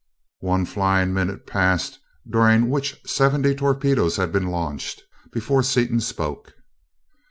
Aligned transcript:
One 0.39 0.65
flying 0.65 1.13
minute 1.13 1.45
passed 1.45 1.99
during 2.27 2.71
which 2.71 2.99
seventy 3.05 3.53
torpedoes 3.53 4.15
had 4.17 4.31
been 4.31 4.47
launched, 4.47 5.03
before 5.31 5.61
Seaton 5.61 5.99
spoke. 5.99 6.53